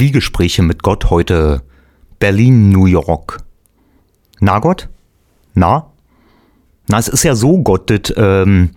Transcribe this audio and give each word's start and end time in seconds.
Zwiegespräche 0.00 0.62
mit 0.62 0.82
Gott 0.82 1.10
heute 1.10 1.62
Berlin, 2.20 2.70
New 2.70 2.86
York. 2.86 3.36
Na 4.38 4.58
Gott? 4.58 4.88
Na? 5.52 5.92
Na, 6.88 6.98
es 6.98 7.06
ist 7.06 7.22
ja 7.22 7.34
so, 7.34 7.58
Gott, 7.58 7.90
das, 7.90 8.14
ähm, 8.16 8.70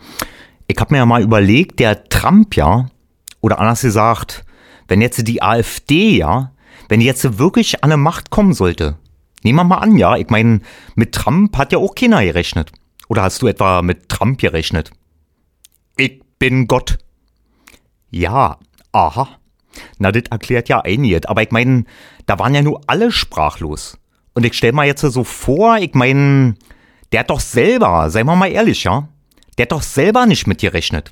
ich 0.68 0.76
hab 0.78 0.92
mir 0.92 0.98
ja 0.98 1.06
mal 1.06 1.24
überlegt, 1.24 1.80
der 1.80 2.10
Trump, 2.10 2.58
ja, 2.58 2.90
oder 3.40 3.60
anders 3.60 3.84
gesagt, 3.84 4.44
wenn 4.90 5.00
jetzt 5.00 5.26
die 5.26 5.42
AfD, 5.42 6.18
ja, 6.18 6.52
wenn 6.90 7.00
die 7.00 7.06
jetzt 7.06 7.40
wirklich 7.40 7.86
an 7.86 7.94
eine 7.94 8.02
Macht 8.02 8.30
kommen 8.30 8.54
sollte, 8.54 8.98
nehmen 9.44 9.60
wir 9.60 9.64
mal 9.64 9.78
an, 9.78 9.96
ja, 9.96 10.18
ich 10.18 10.28
meine, 10.28 10.60
mit 10.96 11.16
Trump 11.16 11.58
hat 11.58 11.72
ja 11.72 11.78
auch 11.78 11.96
keiner 11.96 12.22
gerechnet. 12.22 12.74
Oder 13.08 13.24
hast 13.24 13.42
du 13.42 13.48
etwa 13.48 13.82
mit 13.82 14.10
Trump 14.10 14.40
gerechnet? 14.40 14.92
Ich 15.96 16.22
bin 16.38 16.68
Gott. 16.68 16.98
Ja, 18.12 18.58
aha. 18.92 19.40
Na, 19.98 20.12
das 20.12 20.24
erklärt 20.30 20.70
ja 20.70 20.82
einiges. 20.82 21.26
Aber 21.26 21.42
ich 21.44 21.52
meine, 21.52 21.86
da 22.26 22.40
waren 22.40 22.56
ja 22.56 22.62
nur 22.62 22.82
alle 22.88 23.12
sprachlos. 23.12 23.98
Und 24.34 24.46
ich 24.46 24.54
stell 24.54 24.72
mal 24.72 24.86
jetzt 24.86 25.02
so 25.02 25.24
vor, 25.24 25.78
ich 25.78 25.94
meine, 25.94 26.56
der 27.12 27.22
hat 27.22 27.30
doch 27.30 27.40
selber, 27.40 28.10
seien 28.10 28.26
wir 28.26 28.36
mal 28.36 28.52
ehrlich, 28.52 28.84
ja, 28.84 29.08
der 29.58 29.64
hat 29.64 29.72
doch 29.72 29.84
selber 29.84 30.26
nicht 30.26 30.48
mit 30.48 30.60
gerechnet. 30.60 31.12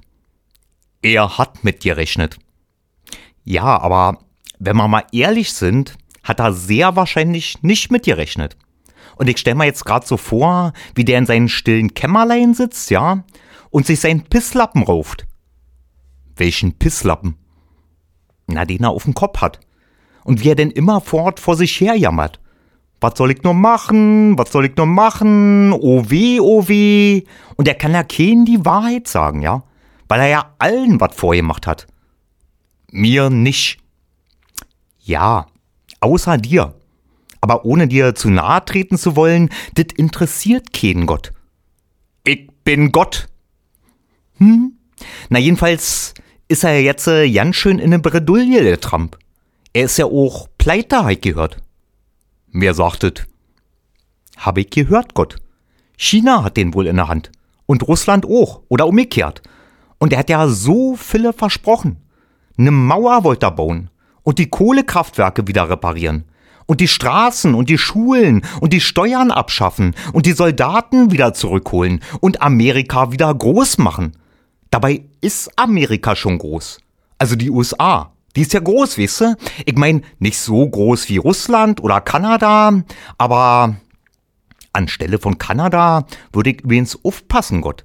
Er 1.02 1.38
hat 1.38 1.63
mit 1.63 1.81
gerechnet. 1.81 2.38
Ja, 3.43 3.79
aber 3.79 4.19
wenn 4.59 4.77
wir 4.77 4.88
mal 4.88 5.05
ehrlich 5.11 5.53
sind, 5.53 5.95
hat 6.23 6.39
er 6.39 6.53
sehr 6.53 6.95
wahrscheinlich 6.95 7.61
nicht 7.63 7.91
mit 7.91 8.05
gerechnet. 8.05 8.55
Und 9.16 9.27
ich 9.27 9.38
stell 9.38 9.55
mir 9.55 9.66
jetzt 9.66 9.85
gerade 9.85 10.05
so 10.05 10.17
vor, 10.17 10.73
wie 10.95 11.05
der 11.05 11.17
in 11.17 11.25
seinen 11.25 11.49
stillen 11.49 11.93
Kämmerlein 11.93 12.53
sitzt, 12.53 12.89
ja, 12.89 13.23
und 13.69 13.85
sich 13.85 13.99
seinen 13.99 14.23
Pisslappen 14.23 14.83
rauft. 14.83 15.27
Welchen 16.35 16.77
Pisslappen? 16.77 17.38
Na, 18.53 18.65
den 18.65 18.83
er 18.83 18.89
auf 18.89 19.03
dem 19.03 19.13
Kopf 19.13 19.41
hat. 19.41 19.59
Und 20.23 20.43
wie 20.43 20.49
er 20.49 20.55
denn 20.55 20.71
immerfort 20.71 21.39
vor 21.39 21.55
sich 21.55 21.79
her 21.79 21.95
jammert. 21.95 22.39
Was 22.99 23.17
soll 23.17 23.31
ich 23.31 23.41
nur 23.41 23.55
machen? 23.55 24.38
Was 24.38 24.52
soll 24.52 24.66
ich 24.66 24.77
nur 24.77 24.85
machen? 24.85 25.73
Oh 25.73 26.03
weh, 26.08 26.39
oh 26.39 26.67
weh. 26.67 27.23
Und 27.55 27.67
er 27.67 27.73
kann 27.73 27.93
ja 27.93 28.03
keinen 28.03 28.45
die 28.45 28.63
Wahrheit 28.63 29.08
sagen, 29.08 29.41
ja? 29.41 29.63
Weil 30.08 30.19
er 30.21 30.27
ja 30.27 30.55
allen 30.59 30.99
was 31.02 31.16
vorgemacht 31.16 31.66
hat. 31.66 31.88
Mir 32.91 33.30
nicht. 33.31 33.80
Ja, 34.99 35.47
außer 35.99 36.38
dir. 36.38 36.75
Aber 37.41 37.65
ohne 37.65 37.88
dir 37.88 38.13
zu 38.13 38.30
nahe 38.30 38.63
treten 38.63 38.97
zu 38.97 39.15
wollen, 39.15 39.49
das 39.73 39.88
interessiert 39.95 40.71
keinen 40.71 41.08
Gott. 41.08 41.31
Ich 42.23 42.47
bin 42.63 42.91
Gott. 42.91 43.27
Hm? 44.38 44.73
Na 45.30 45.39
jedenfalls 45.39 46.13
ist 46.52 46.66
er 46.66 46.81
jetzt 46.81 47.07
äh, 47.07 47.31
ganz 47.31 47.55
schön 47.55 47.80
in 47.80 47.91
ne 47.91 47.99
Bredouille, 47.99 48.61
der 48.61 48.81
Trump. 48.81 49.17
Er 49.71 49.85
ist 49.85 49.97
ja 49.97 50.05
auch 50.05 50.49
pleite, 50.58 50.97
hab 50.97 51.09
ich 51.09 51.21
gehört. 51.21 51.58
Wer 52.52 52.73
sagtet? 52.73 53.25
Hab 54.35 54.58
ich 54.58 54.69
gehört, 54.69 55.13
Gott. 55.13 55.38
China 55.95 56.43
hat 56.43 56.58
den 56.58 56.73
wohl 56.73 56.88
in 56.88 56.97
der 56.97 57.08
Hand. 57.08 57.31
Und 57.67 57.88
Russland 57.88 58.25
auch. 58.25 58.63
Oder 58.67 58.85
umgekehrt. 58.85 59.41
Und 59.97 60.11
er 60.11 60.19
hat 60.19 60.30
ja 60.30 60.49
so 60.49 60.97
viele 60.97 61.31
versprochen. 61.31 62.03
Ne 62.58 62.71
Mauer 62.71 63.23
wollte 63.23 63.45
er 63.45 63.52
bauen. 63.52 63.89
Und 64.23 64.38
die 64.38 64.49
Kohlekraftwerke 64.49 65.47
wieder 65.47 65.69
reparieren. 65.69 66.25
Und 66.65 66.81
die 66.81 66.89
Straßen 66.89 67.55
und 67.55 67.69
die 67.69 67.77
Schulen 67.77 68.41
und 68.59 68.73
die 68.73 68.81
Steuern 68.81 69.31
abschaffen. 69.31 69.95
Und 70.11 70.25
die 70.25 70.33
Soldaten 70.33 71.11
wieder 71.11 71.33
zurückholen. 71.33 72.02
Und 72.19 72.41
Amerika 72.41 73.13
wieder 73.13 73.33
groß 73.33 73.77
machen. 73.77 74.17
Dabei 74.72 75.03
ist 75.19 75.52
Amerika 75.58 76.16
schon 76.16 76.38
groß. 76.38 76.80
Also 77.19 77.36
die 77.36 77.52
USA. 77.52 78.14
Die 78.36 78.41
ist 78.41 78.53
ja 78.53 78.61
groß, 78.61 78.97
weißt 78.97 79.22
du? 79.22 79.36
Ich 79.66 79.75
meine, 79.75 80.02
nicht 80.19 80.39
so 80.39 80.67
groß 80.67 81.09
wie 81.09 81.17
Russland 81.17 81.83
oder 81.83 82.00
Kanada, 82.00 82.81
aber 83.17 83.75
anstelle 84.72 85.19
von 85.19 85.38
Kanada 85.38 86.05
würde 86.31 86.52
ich 86.52 86.61
übrigens 86.61 86.97
aufpassen, 87.03 87.59
Gott. 87.59 87.83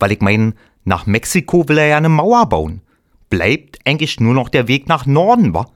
Weil 0.00 0.10
ich 0.10 0.20
meine, 0.20 0.54
nach 0.82 1.06
Mexiko 1.06 1.68
will 1.68 1.78
er 1.78 1.86
ja 1.86 1.96
eine 1.96 2.08
Mauer 2.08 2.48
bauen. 2.48 2.82
Bleibt 3.30 3.78
eigentlich 3.86 4.18
nur 4.18 4.34
noch 4.34 4.48
der 4.48 4.66
Weg 4.66 4.88
nach 4.88 5.06
Norden, 5.06 5.54
wa? 5.54 5.66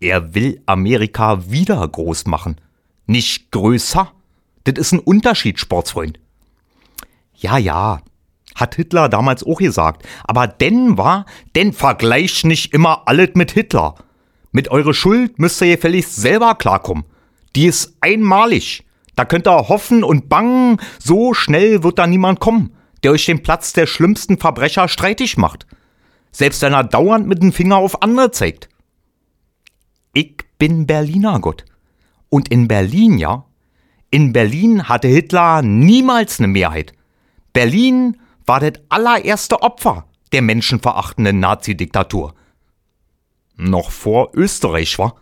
Er 0.00 0.34
will 0.34 0.62
Amerika 0.64 1.50
wieder 1.50 1.86
groß 1.86 2.26
machen. 2.26 2.60
Nicht 3.06 3.50
größer. 3.50 4.10
Das 4.64 4.78
ist 4.78 4.92
ein 4.92 5.00
Unterschied, 5.00 5.58
Sportsfreund. 5.58 6.18
Ja, 7.34 7.58
ja, 7.58 8.00
hat 8.58 8.74
Hitler 8.74 9.08
damals 9.08 9.44
auch 9.44 9.58
gesagt. 9.58 10.06
Aber 10.24 10.46
denn 10.46 10.98
war, 10.98 11.24
denn 11.56 11.72
vergleicht 11.72 12.44
nicht 12.44 12.74
immer 12.74 13.02
alles 13.06 13.30
mit 13.34 13.52
Hitler. 13.52 13.94
Mit 14.52 14.70
eure 14.70 14.94
Schuld 14.94 15.38
müsst 15.38 15.60
ihr 15.62 15.76
gefälligst 15.76 16.16
selber 16.16 16.54
klarkommen. 16.54 17.04
Die 17.56 17.66
ist 17.66 17.96
einmalig. 18.00 18.84
Da 19.16 19.24
könnt 19.24 19.48
ihr 19.48 19.68
hoffen 19.68 20.04
und 20.04 20.28
bangen, 20.28 20.78
so 20.98 21.34
schnell 21.34 21.82
wird 21.82 21.98
da 21.98 22.06
niemand 22.06 22.40
kommen, 22.40 22.74
der 23.02 23.12
euch 23.12 23.26
den 23.26 23.42
Platz 23.42 23.72
der 23.72 23.86
schlimmsten 23.86 24.38
Verbrecher 24.38 24.88
streitig 24.88 25.36
macht. 25.36 25.66
Selbst 26.30 26.62
wenn 26.62 26.72
er 26.72 26.84
dauernd 26.84 27.26
mit 27.26 27.42
dem 27.42 27.52
Finger 27.52 27.76
auf 27.76 28.02
andere 28.02 28.30
zeigt. 28.30 28.68
Ich 30.12 30.36
bin 30.58 30.86
Berliner 30.86 31.40
Gott. 31.40 31.64
Und 32.28 32.48
in 32.48 32.68
Berlin, 32.68 33.18
ja, 33.18 33.44
in 34.10 34.32
Berlin 34.32 34.88
hatte 34.88 35.08
Hitler 35.08 35.62
niemals 35.62 36.38
eine 36.38 36.48
Mehrheit. 36.48 36.92
Berlin 37.52 38.16
war 38.48 38.60
das 38.60 38.82
allererste 38.88 39.62
Opfer 39.62 40.06
der 40.32 40.42
menschenverachtenden 40.42 41.38
Nazi-Diktatur. 41.38 42.34
Noch 43.56 43.90
vor 43.90 44.30
Österreich, 44.34 44.98
war? 44.98 45.16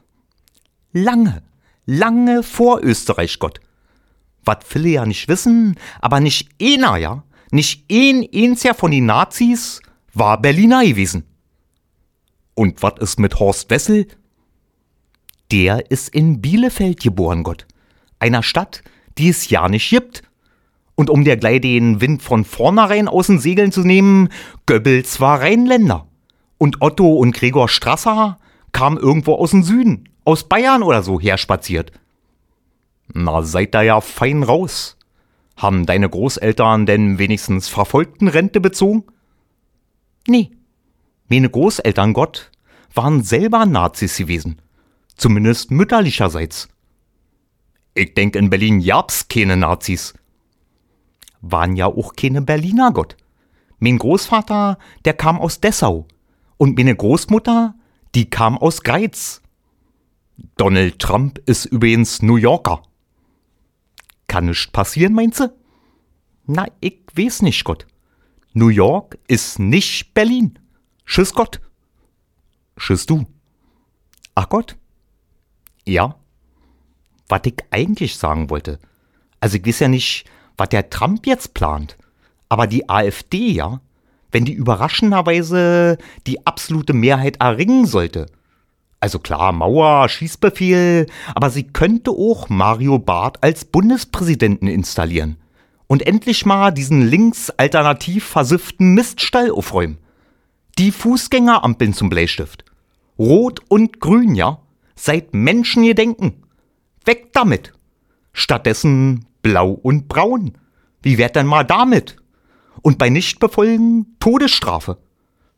Lange, 0.93 1.43
lange 1.85 2.43
vor 2.43 2.81
Österreich, 2.83 3.39
Gott. 3.39 3.61
Was 4.45 4.59
viele 4.65 4.91
ja 4.91 5.07
nicht 5.07 5.29
wissen, 5.29 5.77
aber 6.01 6.21
nicht 6.21 6.51
einer, 6.63 6.97
ja, 6.97 7.25
nicht 7.51 7.85
ein 7.91 8.27
einziger 8.33 8.75
von 8.75 8.91
den 8.93 9.07
Nazis 9.07 9.81
war 10.15 10.41
Berliner 10.41 10.85
gewesen. 10.85 11.25
Und 12.55 12.83
was 12.83 12.95
ist 13.01 13.19
mit 13.19 13.39
Horst 13.39 13.71
Wessel? 13.71 14.07
Der 15.51 15.91
ist 15.91 16.09
in 16.09 16.41
Bielefeld 16.41 17.01
geboren, 17.01 17.43
Gott. 17.43 17.67
Einer 18.19 18.43
Stadt, 18.43 18.83
die 19.19 19.29
es 19.29 19.51
ja 19.51 19.69
nicht 19.69 19.91
gibt. 19.91 20.23
Und 20.97 21.11
um 21.11 21.25
dir 21.25 21.37
gleich 21.37 21.61
den 21.61 22.01
Wind 22.01 22.23
von 22.23 22.45
vornherein 22.45 23.07
aus 23.07 23.29
den 23.29 23.39
Segeln 23.39 23.71
zu 23.71 23.83
nehmen, 23.83 24.31
Goebbels 24.65 25.21
war 25.21 25.41
Rheinländer. 25.43 26.09
Und 26.59 26.81
Otto 26.81 27.15
und 27.15 27.35
Gregor 27.35 27.69
Strasser 27.69 28.39
kamen 28.73 28.97
irgendwo 28.97 29.35
aus 29.35 29.51
dem 29.51 29.63
Süden, 29.63 30.09
aus 30.25 30.45
Bayern 30.49 30.83
oder 30.83 31.03
so 31.03 31.21
herspaziert. 31.21 31.93
Na, 33.13 33.43
seid 33.43 33.75
da 33.75 33.83
ja 33.83 34.01
fein 34.01 34.43
raus. 34.43 34.97
Haben 35.55 35.85
deine 35.85 36.09
Großeltern 36.09 36.87
denn 36.87 37.19
wenigstens 37.19 37.69
Verfolgtenrente 37.69 38.61
bezogen? 38.61 39.05
Nee. 40.27 40.51
Meine 41.29 41.51
Großeltern, 41.51 42.15
Gott, 42.15 42.51
waren 42.95 43.23
selber 43.23 43.67
Nazis 43.67 44.17
gewesen. 44.17 44.63
Zumindest 45.15 45.71
mütterlicherseits. 45.71 46.69
Ich 47.95 48.15
denk 48.15 48.35
in 48.35 48.49
Berlin 48.49 48.83
gab's 48.83 49.29
keine 49.29 49.57
Nazis 49.57 50.15
waren 51.51 51.77
ja 51.77 51.87
auch 51.87 52.15
keine 52.15 52.43
Berliner 52.43 52.93
Gott. 52.93 53.17
Mein 53.79 53.99
Großvater, 53.99 54.79
der 55.05 55.15
kam 55.15 55.39
aus 55.39 55.61
Dessau. 55.61 56.07
Und 56.57 56.77
meine 56.77 56.97
Großmutter, 56.97 57.75
die 58.15 58.31
kam 58.31 58.57
aus 58.57 58.83
Greiz. 58.83 59.43
Donald 60.57 60.99
Trump 60.99 61.39
ist 61.47 61.67
übrigens 61.67 62.23
New 62.23 62.37
Yorker. 62.37 62.83
Kann 64.27 64.47
nichts 64.47 64.69
passieren, 64.69 65.13
meinst 65.15 65.41
du? 65.41 65.53
Na, 66.47 66.67
ich 66.81 67.01
weiß 67.15 67.43
nicht, 67.43 67.65
Gott. 67.65 67.87
New 68.53 68.69
York 68.69 69.19
ist 69.29 69.59
nicht 69.59 70.15
Berlin. 70.15 70.59
Tschüss 71.05 71.35
Gott. 71.35 71.61
Tschüss 72.79 73.07
du. 73.07 73.27
Ach 74.35 74.49
Gott. 74.49 74.77
Ja. 75.85 76.17
Was 77.29 77.43
ich 77.45 77.57
eigentlich 77.71 78.17
sagen 78.17 78.49
wollte. 78.51 78.79
Also 79.41 79.59
ich 79.59 79.67
weiß 79.67 79.81
ja 79.81 79.89
nicht, 79.89 80.25
was 80.57 80.69
der 80.69 80.91
Trump 80.91 81.27
jetzt 81.27 81.55
plant. 81.55 81.97
Aber 82.49 82.67
die 82.67 82.89
AfD, 82.89 83.51
ja, 83.51 83.81
wenn 84.31 84.45
die 84.45 84.53
überraschenderweise 84.53 85.99
die 86.27 86.47
absolute 86.47 86.93
Mehrheit 86.93 87.39
erringen 87.39 87.87
sollte. 87.87 88.27
Also 89.01 89.19
klar, 89.19 89.53
Mauer, 89.53 90.09
Schießbefehl, 90.09 91.07
aber 91.35 91.51
sie 91.51 91.65
könnte 91.65 92.11
auch 92.11 92.49
Mario 92.49 92.99
Barth 92.99 93.43
als 93.43 93.65
Bundespräsidenten 93.65 94.69
installieren. 94.69 95.37
Und 95.87 96.07
endlich 96.07 96.45
mal 96.47 96.73
diesen 96.73 97.03
links 97.03 97.51
alternativ 97.51 98.25
versifften 98.25 98.95
Miststall 98.95 99.51
aufräumen. 99.51 99.99
Die 100.79 100.91
Fußgängerampeln 100.91 101.95
zum 101.95 102.11
Bleistift. 102.11 102.65
Rot 103.19 103.61
und 103.69 104.01
grün, 104.01 104.35
ja? 104.35 104.61
Seid 104.97 105.33
Menschengedenken. 105.33 106.43
Weg 107.05 107.33
damit. 107.33 107.73
Stattdessen 108.33 109.27
blau 109.47 109.71
und 109.71 110.09
braun. 110.09 110.59
Wie 111.03 111.19
wär 111.19 111.29
denn 111.29 111.47
mal 111.47 111.63
damit? 111.63 112.17
Und 112.83 112.99
bei 112.99 113.11
Nichtbefolgen 113.11 114.17
Todesstrafe. 114.19 114.99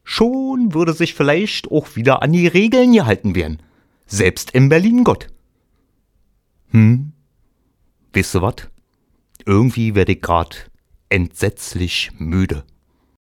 Schon 0.05 0.75
würde 0.75 0.93
sich 0.93 1.15
vielleicht 1.15 1.71
auch 1.71 1.97
wieder 1.97 2.21
an 2.21 2.33
die 2.33 2.47
Regeln 2.47 2.93
gehalten 2.93 3.35
werden. 3.35 3.63
Selbst 4.07 4.51
in 4.51 4.69
Berlin 4.69 5.05
Gott. 5.05 5.29
Hm, 6.71 7.13
wisst 8.13 8.35
ihr 8.35 8.43
wat? 8.43 8.71
Irgendwie 9.47 9.95
werde 9.95 10.13
ich 10.13 10.21
grad 10.21 10.71
entsetzlich 11.09 12.11
müde. 12.19 12.65